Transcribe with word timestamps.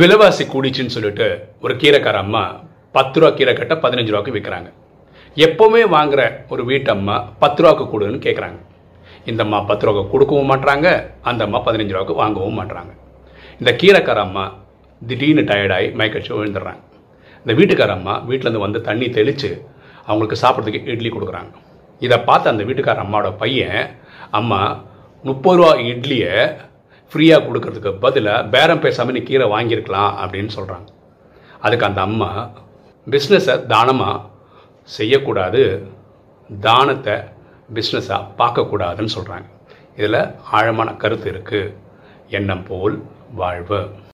விலைவாசி 0.00 0.44
கூடிச்சுன்னு 0.52 0.94
சொல்லிட்டு 0.94 1.26
ஒரு 1.64 1.74
கீரைக்கார 1.82 2.16
அம்மா 2.24 2.42
பத்து 2.96 3.20
ரூபா 3.20 3.28
கீரை 3.36 3.52
கட்ட 3.54 3.74
பதினஞ்சு 3.84 4.12
ரூபாய்க்கு 4.12 4.34
விற்கிறாங்க 4.34 4.68
எப்போவுமே 5.36 5.82
வாங்குற 5.94 6.22
ஒரு 6.52 6.62
வீட்டம்மா 6.70 7.16
பத்து 7.42 7.60
ரூபாய்க்கு 7.62 7.84
கொடுன்னு 7.92 8.18
கேட்குறாங்க 8.26 8.58
இந்த 9.30 9.40
அம்மா 9.46 9.58
பத்து 9.70 9.86
ரூபாய்க்கு 9.86 10.12
கொடுக்கவும் 10.14 10.50
மாட்றாங்க 10.52 10.88
அந்த 11.30 11.40
அம்மா 11.46 11.60
பதினஞ்சு 11.68 11.94
ரூபாய்க்கு 11.94 12.20
வாங்கவும் 12.22 12.58
மாட்டுறாங்க 12.60 12.92
இந்த 13.60 13.72
கீரைக்கார 13.80 14.20
அம்மா 14.28 14.44
திடீர்னு 15.02 15.42
டயர்டாகி 15.50 15.88
மயக்கடிச்சு 15.98 16.36
விழுந்துடுறாங்க. 16.36 16.82
இந்த 17.46 17.54
வீட்டுக்கார 17.60 17.90
அம்மா 17.98 18.14
வீட்டிலேருந்து 18.28 18.64
வந்து 18.66 18.80
தண்ணி 18.90 19.08
தெளித்து 19.18 19.50
அவங்களுக்கு 20.06 20.42
சாப்பிட்றதுக்கு 20.42 20.92
இட்லி 20.92 21.10
கொடுக்குறாங்க. 21.12 21.50
இதை 22.02 22.18
பார்த்து 22.28 22.52
அந்த 22.52 22.62
வீட்டுக்கார 22.68 23.04
அம்மாவோட 23.06 23.30
பையன் 23.42 23.82
அம்மா 24.38 24.60
முப்பது 25.24 25.58
ரூபா 25.58 25.72
இட்லியை 25.92 26.34
ஃப்ரீயாக 27.12 27.46
கொடுக்கறதுக்கு 27.46 27.90
பதிலாக 27.98 28.48
பேரம் 28.48 28.80
பேசாமல் 28.80 29.12
நீ 29.12 29.22
கீரை 29.22 29.46
வாங்கியிருக்கலாம் 29.48 30.12
அப்படின்னு 30.22 30.52
சொல்கிறாங்க 30.56 30.88
அதுக்கு 31.60 31.86
அந்த 31.86 32.00
அம்மா 32.00 32.30
பிஸ்னஸை 33.06 33.66
தானமாக 33.66 34.24
செய்யக்கூடாது 34.88 35.62
தானத்தை 36.50 37.16
பிஸ்னஸாக 37.74 38.28
பார்க்கக்கூடாதுன்னு 38.38 39.14
சொல்கிறாங்க 39.16 39.46
இதில் 39.96 40.20
ஆழமான 40.50 40.88
கருத்து 40.92 41.28
இருக்குது 41.32 41.74
எண்ணம் 42.28 42.66
போல் 42.68 42.96
வாழ்வு. 43.34 43.80